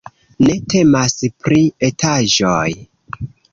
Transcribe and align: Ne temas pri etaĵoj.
Ne 0.45 0.55
temas 0.73 1.15
pri 1.45 1.61
etaĵoj. 1.91 2.65